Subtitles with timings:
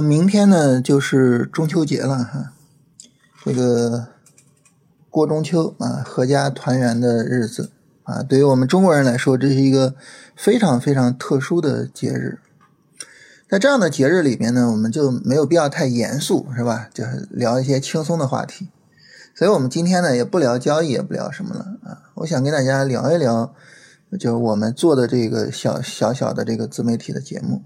[0.00, 2.52] 明天呢就是中秋节了哈，
[3.44, 4.08] 这个
[5.08, 7.70] 过中秋啊，阖家团圆的日子
[8.04, 9.94] 啊，对于我们中国人来说，这是一个
[10.36, 12.38] 非常非常特殊的节日。
[13.48, 16.88] 在这样的节日里面呢，我们就没有必要太严肃，是吧？
[16.94, 18.68] 就是聊一些轻松的话题。
[19.34, 22.02] 所以我们今天呢，也不聊交易，也不聊什么了啊。
[22.14, 23.52] 我想跟大家聊一聊，
[24.12, 27.62] 就是我们做的这个小小小的这个自媒体的节目。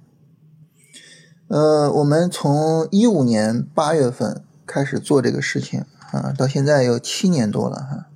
[1.54, 8.06] 呃，我们从一五年八月份开始做这个事情啊，到现在有七年多了哈。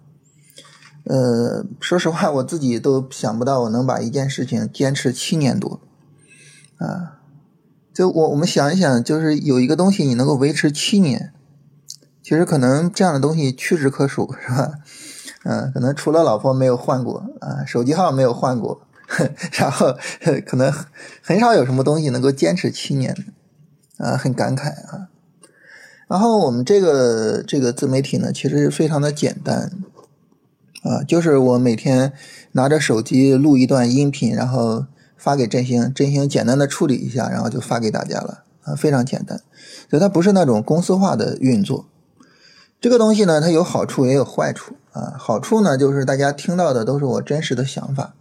[1.05, 5.79] 呃，说实话，我自己都想不到我能把一件事情坚持七年多
[6.79, 7.21] 啊。
[7.95, 11.33] 就我我们想一想，就是有一个东西你能够维持七年，
[12.21, 14.73] 其实可能这样的东西屈指可数，是吧？
[15.45, 18.81] 嗯， 可能除了老婆没有换过啊，手机号没有换过。
[19.59, 19.97] 然后
[20.47, 20.73] 可能
[21.23, 23.17] 很少有什么东西能够坚持七年，
[23.97, 25.09] 啊，很感慨啊。
[26.07, 29.73] 然后我们这个这个自媒体呢，其实非常的简单，
[30.83, 32.13] 啊，就是我每天
[32.53, 34.87] 拿着手机录一段音频，然后
[35.17, 39.41] 发给振兴，振兴简单的处理一下，然后就发给大家了，啊，非常简单。
[39.91, 41.87] 所以它不是那种公司化的运作。
[42.81, 45.15] 这个东西呢，它有好处也有坏处啊。
[45.19, 48.15] 好处呢，就是大家听到的都是我真实的想法。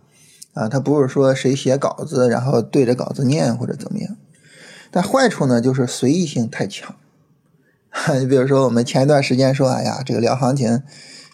[0.58, 4.18] 啊，他不是说谁写稿子，然后对着稿子念或者怎么样。
[4.90, 6.96] 但坏处呢，就是随意性太强。
[8.20, 10.82] 你 比如说，我们前一段时间说，哎呀，这个聊行情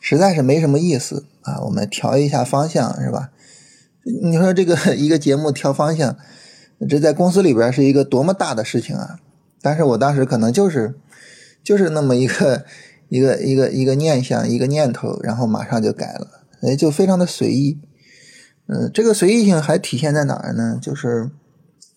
[0.01, 3.29] 实在是没什么意思啊，我们调一下方向，是吧？
[4.21, 6.17] 你说这个 一个节目调方向，
[6.89, 9.19] 这在公司里边是一个多么大的事情啊！
[9.61, 10.95] 但是我当时可能就是
[11.63, 12.65] 就是那么一个
[13.07, 16.27] 一个一个一个念想，一个念头，然后马上就改了，
[16.61, 17.79] 哎，就非常的随意。
[18.65, 20.79] 嗯，这个随意性还体现在哪儿呢？
[20.81, 21.29] 就是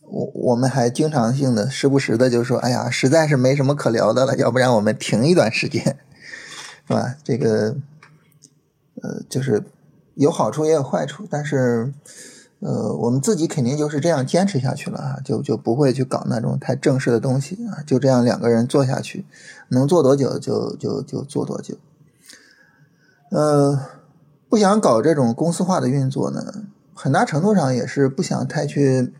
[0.02, 5.96] 我我们还经常性的时不时的就说，哎呀，实在是没什么可聊的了，要不然我们停一段时间，
[6.88, 7.14] 是吧？
[7.22, 7.76] 这个
[9.00, 9.62] 呃，就是
[10.16, 11.92] 有好处也有坏处，但是
[12.58, 19.24] 呃，我们自己肯定就是这样坚持下去了啊，就就不会去搞那种太正式的东西啊，就这样两个人做下去，
[19.68, 21.76] 能做多久就就就做多久，
[23.30, 23.80] 呃。
[24.48, 26.40] 不想搞这种公司化的运作呢，
[26.96, 29.12] 很大程度上也是不想太去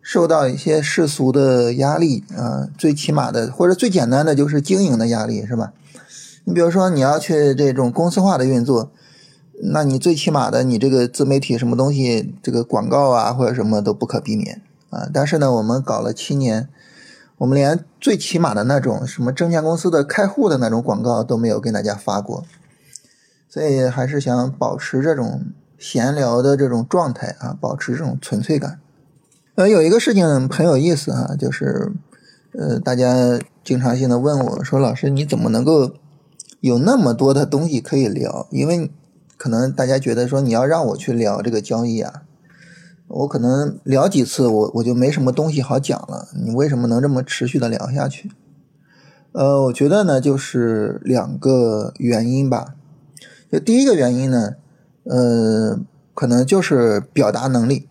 [0.00, 2.68] 受到一些世俗的压力啊。
[2.78, 5.72] 最起码的或者最简单的就是经营的压力，是吧？
[6.44, 8.92] 你比如说你要去这种公司化的运作，
[9.64, 15.08] 那你最起码的你这个自媒体什么东西，这个广告啊或者什么都不可避免啊。
[15.12, 16.68] 但是呢，我们搞了七年，
[17.38, 22.44] 我们连最起码的那种什么证券公司的开户的那种广告都没有跟大家发过。
[23.48, 25.46] 所以还是想保持这种
[25.78, 28.80] 闲聊的这种状态啊，保持这种纯粹感。
[29.54, 31.92] 呃，有一个事情很有意思啊，就是
[32.52, 35.92] 呃，大家经常性的问我说：“老师，你怎么能够
[36.60, 38.90] 有那么多的东西可以聊？”因为
[39.36, 42.22] 可能大家觉得说你要让我去聊这个交易啊，
[43.08, 46.28] 我可能聊几次我我就没什么东西好讲了。
[46.34, 48.30] 你为什么能这么持续的聊下去？
[49.32, 52.74] 呃，我觉得呢，就是两个原因吧。
[53.52, 54.54] 就第一个原因呢，
[55.08, 55.78] 呃，
[56.14, 57.88] 可能就是表达能力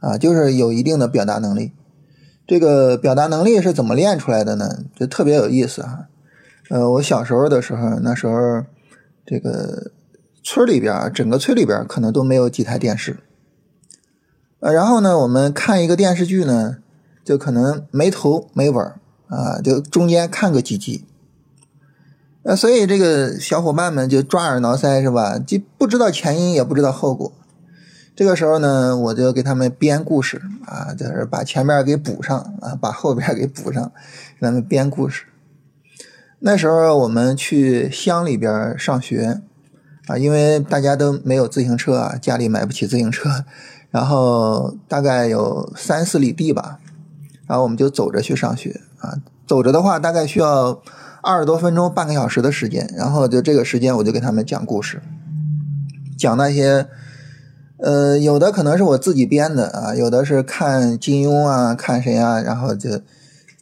[0.00, 1.72] 啊，就是有一定的表达能力。
[2.46, 4.84] 这个表达能力是怎么练出来的呢？
[4.94, 6.08] 就特别有意思哈。
[6.70, 8.64] 呃，我小时候的时候，那时候
[9.24, 9.90] 这个
[10.42, 13.18] 村里边，整个村里边可能都没有几台电视。
[14.60, 16.78] 呃，然后呢，我们看一个电视剧呢，
[17.22, 18.82] 就可能没头没尾
[19.28, 21.04] 啊，就中间看个几集。
[22.44, 25.38] 呃，所以这个小伙伴们就抓耳挠腮是吧？
[25.38, 27.32] 就不知道前因，也不知道后果。
[28.14, 33.82] 这个时候呢，我就给他们编故事啊，就是把前面给补上啊，把后边给补上，
[34.38, 35.24] 给他们编故事。
[36.40, 39.40] 那时候我们去乡里边上学
[40.06, 43.46] 啊，因为大家都没有自行车啊，家里买不起自行车，
[43.90, 46.78] 然后大概有三四里地吧，
[47.46, 49.16] 然后我们就走着去上学啊，
[49.46, 50.82] 走着的话大概需要。
[51.24, 55.00] 二十多分钟，半个小时的时间，然后就这个时间，我就给他们讲故事，
[56.18, 56.86] 讲那些，
[57.78, 63.00] 呃，有的可能是我自己编的啊，有的是看金庸啊，看谁啊，然后就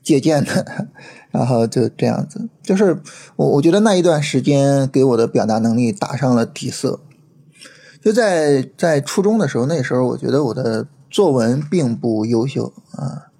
[0.02, 0.88] 借鉴的，
[1.30, 2.98] 然后就这样子，就是
[3.36, 6.98] 我我觉得那一段时间给我的表达能力打上了底色。
[8.02, 13.30] 就在在初中的时候，那时候我觉得我的作文并不优秀啊，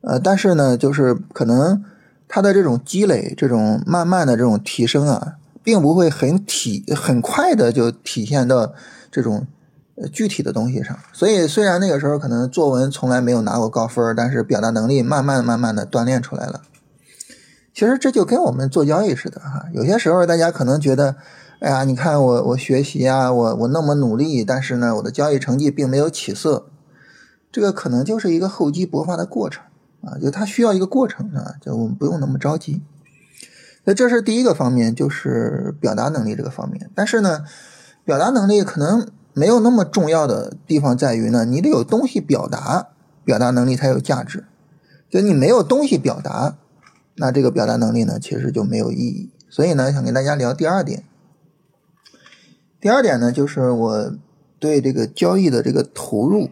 [0.00, 1.84] 呃，但是呢，就是可能。
[2.32, 5.34] 它的这种积累，这种慢慢的这种提升啊，
[5.64, 8.72] 并不会很体很快的就体现到
[9.10, 9.48] 这种
[10.12, 10.96] 具体的东西上。
[11.12, 16.62] 所以虽然那个时候可能作文从来没有拿过高分，但是表达能力慢慢慢慢的锻炼出来了。
[17.74, 21.16] 其实这就跟我们做交易似的哈，有些时候大家可能觉得，
[21.58, 26.66] 哎呀，你看我我学习啊，我我那么努力，但是呢，我的交易成绩并没有起色，
[27.50, 29.62] 这个可能就是一个厚积薄发的过程
[30.02, 32.82] 啊，就它需要一个过程啊，就我们不用那么着急。
[33.84, 36.90] 那这是第一个方面，就是表达能力这个方面。
[36.94, 37.44] 但是呢，
[38.04, 42.88] 表达能力可能没有那么重要的地方在于呢，你得有东西表达，
[43.24, 44.44] 表达能力才有价值。
[45.08, 46.56] 就你没有东西表达。
[47.16, 49.30] 那这个表达能力呢，其实就没有意义。
[49.48, 51.04] 所以呢，想跟大家聊第二点。
[52.80, 54.12] 第二点呢，就是我
[54.58, 56.48] 对这个交易的这个投入，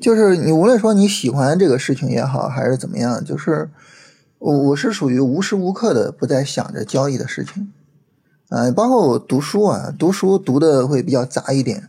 [0.00, 3.68] 就是你无论说你喜欢这个事情也好，还是怎么样，就是
[4.38, 7.72] 我我是属于无时无刻的不在想着交易的事情。
[8.50, 11.88] 嗯，包括我读书啊，读书读的会比较杂一点。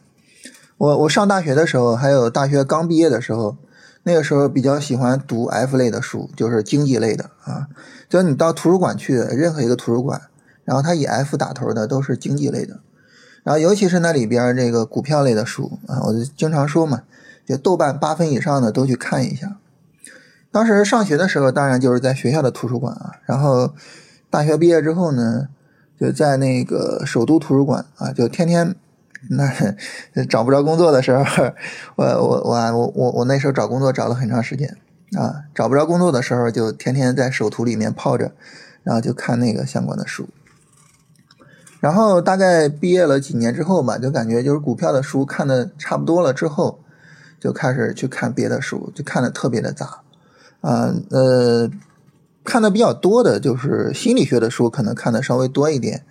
[0.78, 3.58] 我我上大学的时候，还有大学刚毕业的时候。
[4.04, 7.68] 那个时候比较喜欢读 F 类的书，就是经济类的啊。
[8.08, 10.22] 就你到图书馆去，任何一个图书馆，
[10.64, 12.80] 然后它以 F 打头的都是经济类的。
[13.44, 17.04] 然后尤其是那里边这个股票类的书啊，我就经常说嘛，
[17.50, 19.58] 就豆瓣八分以上的都去看一下。
[20.52, 23.16] 当时上学的时候，当然就是在学校的图书馆啊。
[23.26, 23.74] 然后
[24.30, 25.48] 大学毕业之后呢，
[26.00, 28.76] 就在那个首都图书馆啊，就天天。
[29.32, 29.52] 那
[30.30, 31.24] 找不着工作的时候，
[31.98, 34.78] 我我我我我我那时候找工作找了很长时间
[35.18, 38.32] 啊，找不着工作的时候就天天在首图里面泡着，
[38.82, 40.30] 然后就看那个相关的书。
[41.82, 46.80] 然后大概毕业了几年之后吧，就感觉就是股票的书看的差不多了之后，
[47.40, 50.02] 就开始去看别的书，就看的特别的杂
[50.62, 51.70] 啊呃，
[52.44, 56.04] 看的比较多的就是心理学的书，可能看的稍微多一点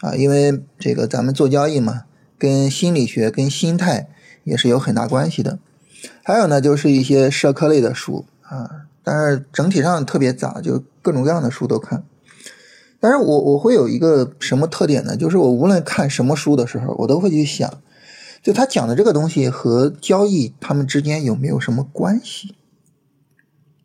[0.00, 2.02] 啊，因为这个咱们做交易嘛。
[2.38, 4.08] 跟心理学、跟心态
[4.42, 5.60] 也是有很大关系的。
[6.24, 12.02] 还有呢，就是一些社科类的书啊，但是整体上特别杂，就各种各样的书都看。
[12.98, 15.16] 但是我我会有一个什么特点呢？
[15.16, 17.72] 就是我无论看什么书的时候，我都会去想，
[18.42, 22.56] 就他讲的这个东西和交易他们之间有没有什么关系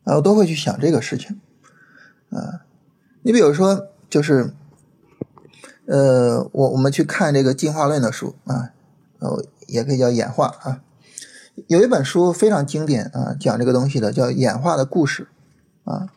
[0.04, 0.16] 啊？
[0.16, 1.40] 我都会去想这个事情
[2.30, 2.66] 啊。
[3.22, 4.52] 你比如说，就是。
[5.90, 8.72] 呃，我我们去看这个进化论的书啊，
[9.20, 10.82] 呃，也可以叫演化啊。
[11.66, 15.28] 有一本书非常经典啊，讲这个东西的叫《演化的故事》
[15.90, 16.12] 啊。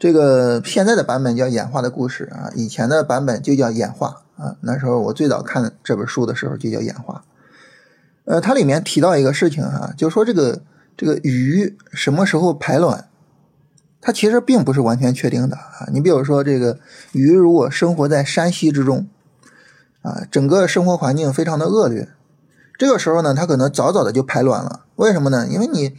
[0.00, 4.56] 这个现在的版本叫《演化的故事》啊，以前的版本就叫演化啊。
[4.62, 7.24] 那时候我最早看这本书的时候就叫演化。
[8.24, 10.62] 呃，它里面提到一个事情哈，就是说这个
[10.96, 13.08] 这个鱼什么时候排卵？
[14.00, 15.88] 它其实并不是完全确定的啊！
[15.90, 16.78] 你比如说，这个
[17.12, 19.08] 鱼如果生活在山溪之中，
[20.02, 22.10] 啊，整个生活环境非常的恶劣，
[22.78, 24.84] 这个时候呢，它可能早早的就排卵了。
[24.96, 25.46] 为什么呢？
[25.48, 25.96] 因为你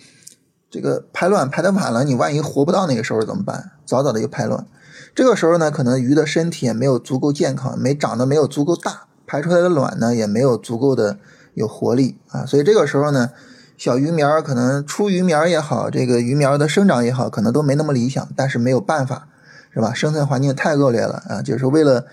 [0.70, 3.72] 这个排卵排的晚了，你万一活不到那个时候怎么办？
[3.88, 4.68] 早早的就排卵，
[5.16, 11.18] 这个时候呢，可能鱼的身体也没有足够健康，没长得没有足够大，排出来的卵呢也没有足够的
[11.56, 13.32] 有活力啊，所以这个时候呢。
[13.78, 19.28] 小鱼苗可能出鱼苗也好，这个鱼苗的生长也好，可能都没那么理想，但是没有办法，
[19.74, 19.94] 是吧？
[19.94, 21.42] 生存环境太恶劣了啊！
[21.42, 22.06] 就是为了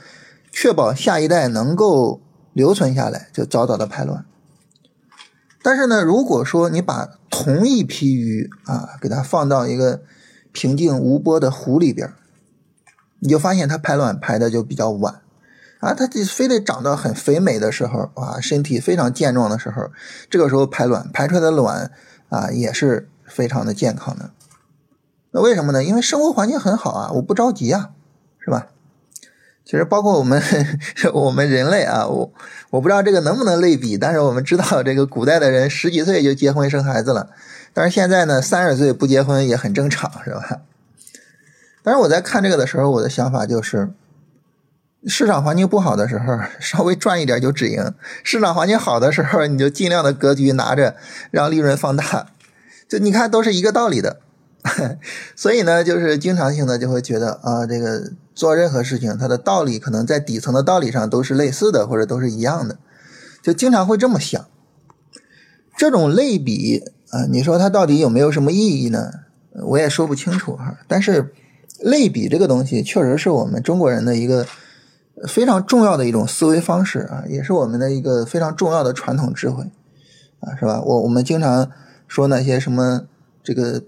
[0.50, 2.20] 确保下一代能够
[2.52, 4.24] 留存下来，就早早的排卵。
[5.62, 10.02] 但是呢，如果说你把同一批鱼啊，给它放到一个
[10.50, 12.12] 平静无波的湖里边，
[13.20, 15.20] 你就发现它排卵排的就比较晚。
[15.82, 19.90] 啊，它就非得长到很肥美的时候，啊，身体非常健壮的时候，
[20.30, 21.90] 这个时候排卵，排出来的卵
[22.28, 24.30] 啊，也是非常的健康的。
[25.32, 25.82] 那为什么呢？
[25.82, 27.90] 因为生活环境很好啊，我不着急啊，
[28.38, 28.68] 是吧？
[29.64, 30.40] 其实包括我们
[31.14, 32.32] 我们人类啊，我
[32.70, 37.30] 我不知道这个能不能类比，但是我们知道这个古代的人十几岁就结婚生孩子了，
[37.74, 40.60] 但是现在呢，三十岁不结婚也很正常，是吧？
[41.82, 43.90] 但是我在看这个的时候，我的想法就是。
[45.06, 47.92] 市场环境不好的时候，稍微赚一点就止盈；
[48.22, 50.94] 市场环境好的时候，你就尽量的格局拿着，
[51.32, 52.28] 让利润放大。
[52.88, 54.18] 就你看，都是一个道理的。
[55.34, 62.78] 所以呢，就是经常性的就会觉得啊，这个做任何事情，它的道理可能在底层的道理上都是类似的，或者都是一样的，
[63.42, 64.46] 就经常会这么想。
[65.76, 69.10] 这种类比啊，你说它到底有没有什么意义呢？
[69.64, 70.78] 我也说不清楚哈。
[70.86, 71.34] 但是
[71.80, 74.46] 类比这个东西，确实是我们中国人的一个。
[75.28, 79.70] 非常重要的一种思维方式啊，也是我们的一个非常重要的传统智慧
[80.40, 80.80] 啊，是吧？
[80.80, 81.70] 我我们经常
[82.08, 83.02] 说那些什么
[83.42, 83.82] 这个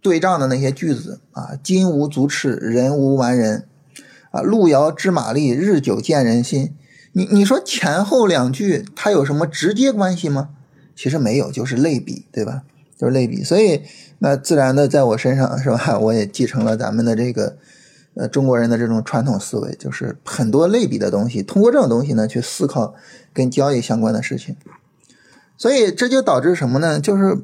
[0.00, 3.66] 对仗的那些句子啊，“金无足赤，人无完人”，
[4.32, 6.74] 啊，“路遥知马力，日久见人心”。
[7.12, 10.50] 你你说前后两句它有什么直接关系吗？
[10.96, 12.62] 其实没有，就是类比，对吧？
[12.96, 13.82] 就是类比，所以
[14.20, 15.98] 那自然的在我身上是吧？
[15.98, 17.56] 我也继承了咱们的这个。
[18.14, 22.94] 呃中国人的这种传统思维，就是很多类比的东西，通过这种东西呢去思考
[23.32, 24.56] 跟交易相关的事情，
[25.56, 27.00] 所以这就导致什么呢？
[27.00, 27.38] 就是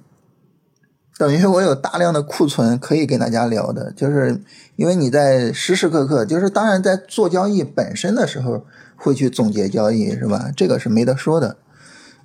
[1.18, 4.40] 等于我有大量的库存可以跟大家聊的，就是
[4.76, 8.64] 因为你在时时刻刻，就是当然在做交易本身的时候
[8.96, 10.50] 会去总结交易，是吧？
[10.56, 11.56] 这个是没得说的。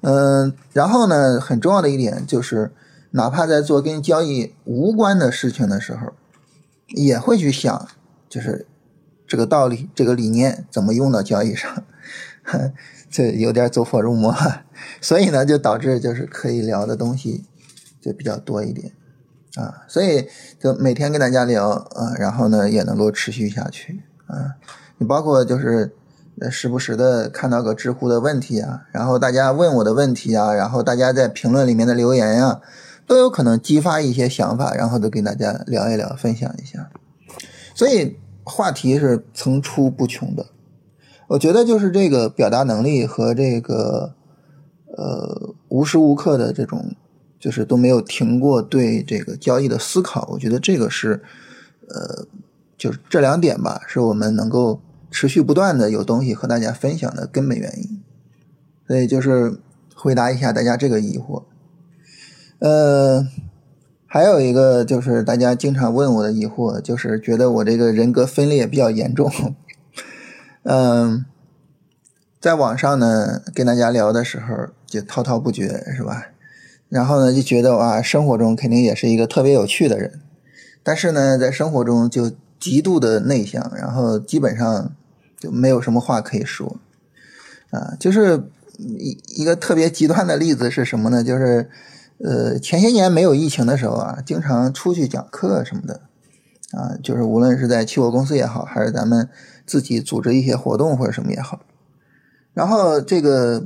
[0.01, 2.71] 嗯，然后呢，很重要的一点就是，
[3.11, 6.13] 哪怕在做跟交易无关的事情的时候，
[6.89, 7.87] 也会去想，
[8.35, 8.67] 就是
[9.25, 11.83] 这个道理、这个理念怎么用到交易上，
[13.09, 14.35] 这有点走火入魔，
[14.99, 17.45] 所以呢，就导致就是可以聊的东西
[18.01, 18.91] 就比较多一点
[19.55, 20.27] 啊，所以
[20.59, 24.55] 就每天跟大家聊啊，然后呢也能够持续下去啊，
[24.97, 25.95] 你包括就是。
[26.51, 32.59] 时不时的看到个知乎的问题啊，然后大家问我的问题啊，然后大家在评论里面的留言呀，
[33.07, 36.89] 都有可能激发一些想法，然后都跟大家聊一聊，分享一下。
[37.73, 40.45] 所以话题是层出不穷的。
[41.27, 44.13] 我觉得就是这个表达能力和这个
[44.95, 46.95] 呃无时无刻的这种
[47.37, 51.21] 就是都没有停过对这个交易的思考，我觉得这个是
[51.89, 52.25] 呃
[52.77, 54.79] 就是这两点吧，是我们能够。
[55.11, 58.03] 持续不断的有东西和大家分享的根本原因，
[58.85, 59.59] 所以就是
[59.95, 61.43] 回答一下大家这个疑惑。
[62.59, 63.25] 呃，
[64.15, 69.29] 还有一个就是大家经常问我的疑惑，就是觉得我这个人格分裂比较严重。
[70.63, 71.25] 嗯，
[72.39, 76.27] 在网上呢跟大家聊的时候就滔滔不绝，是吧？
[76.87, 80.21] 然后呢就觉得哇，生活中肯定也是一个特别有趣的人，
[80.81, 84.95] 但是呢在生活中就极度的内向，然后基本上。
[85.37, 86.77] 就没有什么话可以说，
[87.69, 88.41] 啊，就是
[88.79, 91.21] 一一个特别极端的例子是什么呢？
[91.21, 91.69] 就是，
[92.23, 96.01] 呃，前些年没有疫情的时候啊，经常出去讲课什么的，
[96.71, 99.29] 啊，就是无论是在期货公司也好，还是咱们
[99.65, 101.61] 自己组织一些活动或者什么也好，
[102.53, 103.65] 然后这个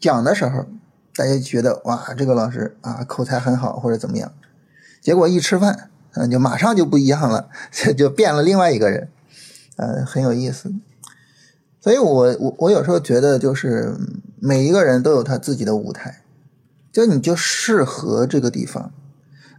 [0.00, 0.66] 讲的时候，
[1.14, 4.32] 大家觉得哇，这个老师啊口才很好或者怎么样，
[5.00, 9.08] 结果一吃饭，嗯，就马上就不一样了， 这就变了另外一个人。
[9.76, 10.72] 呃，很有意思，
[11.80, 13.96] 所以我我我有时候觉得，就是
[14.38, 16.22] 每一个人都有他自己的舞台，
[16.94, 18.92] 就你就适合这个地方。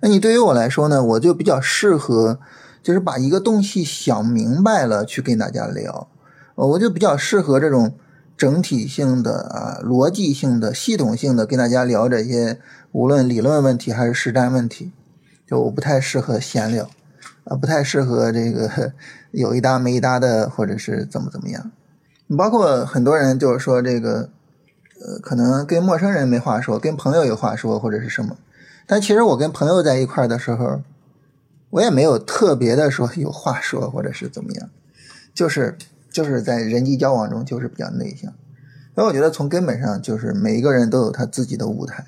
[0.02, 2.40] 那你对于我来说呢，我就比较适合，
[2.82, 6.08] 就是把一个东西想明白了去跟大家聊，
[6.56, 7.94] 我就比较适合这种
[8.38, 12.62] 整体性的啊、逻辑性的、系统性的跟大家聊这些，
[12.94, 14.94] 无论理论问题还是实战问题，
[15.46, 16.90] 就我不太适合闲聊。
[17.44, 18.94] 啊，不太适合这个
[19.32, 21.72] 有一搭没一搭的，或者是怎么怎么样。
[22.36, 24.32] 包括很多人就是说这个，
[25.02, 28.38] 呃，可能跟陌生人没话说，跟朋友有话说，或者是什么。
[28.88, 30.82] 但其实我跟朋友在一块的时候，
[31.72, 34.70] 我也没有特别的说有话说，或者是怎么样，
[35.34, 35.78] 就是
[36.12, 38.34] 就是在人际交往中就是比较内向。
[38.94, 42.06] 所以我觉得从根本上就是每一个人都有他自己的舞台。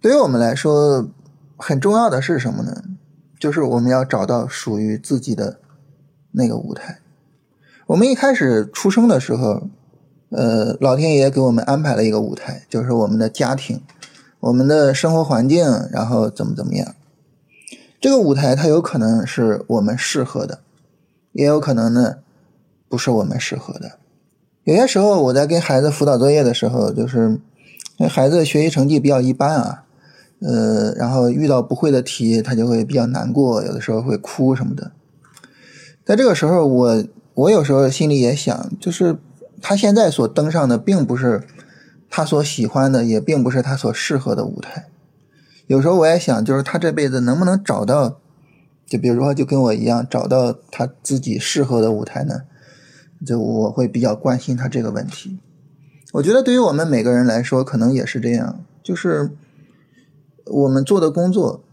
[0.00, 1.08] 对于我们来说，
[1.56, 2.82] 很重要的是什么呢？
[3.38, 5.60] 就是我们要找到属于自己的
[6.32, 6.98] 那个舞台。
[7.86, 9.68] 我们一开始出生的时候，
[10.30, 13.80] 呃，老天爷给我们安排了一个舞台，就是我们的家庭、
[14.40, 16.94] 我们的生活环境，然后怎么怎么样。
[18.00, 20.60] 这个舞台它有可能是我们适合的，
[21.32, 22.16] 也有可能呢
[22.88, 23.98] 不是我们适合的。
[24.64, 27.40] 有些时候我在跟孩子辅导作业的时候，就是
[27.98, 29.80] 那孩子学习成绩比较一般啊。
[30.40, 34.90] 呃，然后遇到不会的题，他就会比较难过，有的时候会哭什么的。
[36.04, 39.16] 在这个时候，我我有时候心里也想，就是
[39.64, 41.42] 他现在所登上的，并不是
[42.10, 44.88] 他所喜欢的，也并不是他所适合的舞台。
[45.66, 48.20] 有时候我也想，就是他这辈子能不能找到，
[48.86, 52.42] 就比如说，就跟我一样，找到他自己适合的舞台呢？
[53.26, 55.38] 就我会比较关心他这个问题。
[56.12, 59.30] 我觉得对于我们每个人来说，可能也是这样，就是。
[60.46, 61.64] 我们做的工作，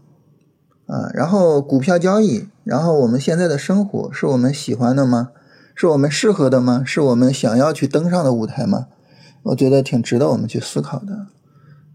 [0.86, 5.28] 啊，然后股票交易，然后我们现在的生活是我们喜欢的吗？
[5.74, 6.82] 是我们适合的吗？
[6.84, 8.88] 是我们想要去登上的舞台吗？
[9.44, 11.26] 我觉得挺值得我们去思考的，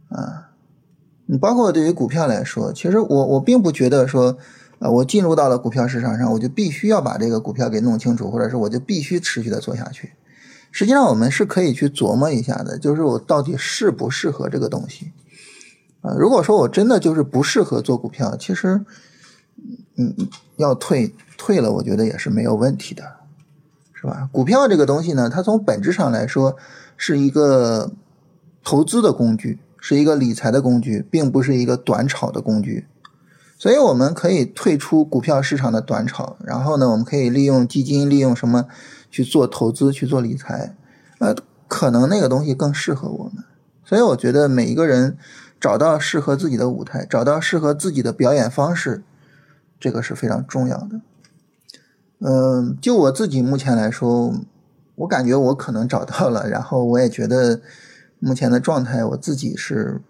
[0.10, 0.51] 啊，
[1.27, 4.38] 你包括对于股票来说，其实我我并不觉得说，
[4.79, 10.12] 啊，我进入到了股票市场上，我就必须要把这个股票给弄清楚，或者是我就必须持续的做下去。
[10.72, 15.13] 实际上，我们是可以去琢磨一下的，就是我到底适不适合这个东西。
[16.01, 18.86] 啊，如果说我真的就是不适合做股票，其实，
[19.96, 20.13] 嗯，
[20.57, 23.03] 要退退了，我觉得也是没有问题的，
[24.00, 24.30] 是吧？
[24.32, 26.56] 股票这个东西呢，它从本质上来说
[26.96, 27.92] 是一个
[28.63, 32.86] 投资的工具，是一个理财的工具，并不是一个短炒的工具。
[33.58, 38.66] 所以我们可以退出股票市场的短炒，然后呢，我们可以利用基金，利用什么
[39.10, 40.75] 去做投资，去做理财，
[41.18, 41.36] 呃，
[41.68, 43.44] 可能那个东西更适合我们。
[43.84, 45.18] 所以我觉得每一个人
[45.60, 49.01] 找到适合自己的舞台，找到适合自己的表演方式，
[49.80, 51.01] 这个是非常重要的。
[52.20, 54.34] 嗯，就我自己目前来说，
[54.96, 57.62] 我感觉我可能找到了，然后我也觉得
[58.20, 60.02] 目前的状态，我自己是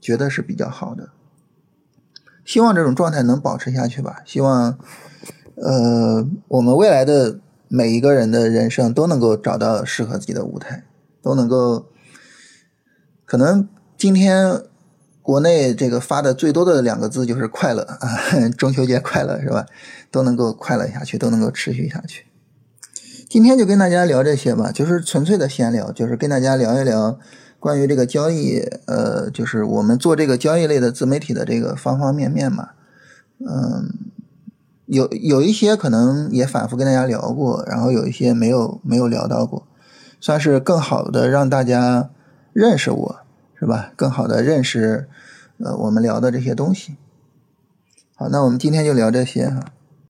[0.00, 1.08] 觉得是比较好的。
[2.44, 4.22] 希望这种状态能保持下去吧。
[4.24, 4.78] 希望，
[5.56, 10.84] 呃，我们未来的每一个人的人生都能够找到适合自己的舞台，
[11.20, 11.86] 都能够。
[13.26, 14.62] 可能今天
[15.28, 18.16] 国内这个发的最多的两个字就是快乐啊，
[18.56, 19.66] 中秋节快乐是吧？
[20.10, 22.24] 都能够快乐下去，都能够持续下去。
[23.28, 27.18] 今天就跟大家聊这些吧，就是纯粹的闲聊，就是跟大家聊一聊。
[27.60, 32.70] 关于这个交易，呃，就是我们做这个交易类的自媒体的这个方方面面嘛，
[33.46, 33.92] 嗯，
[34.86, 39.66] 有有一些可能也反复跟大家聊过，然后有一些没有没有聊到过，
[40.22, 42.08] 算是更好的让大家
[42.54, 43.16] 认识我，
[43.58, 43.92] 是吧？
[43.96, 45.08] 更好的认识，
[45.58, 46.96] 呃，我们聊的这些东西。
[48.14, 49.64] 好，那我们今天就聊这些哈。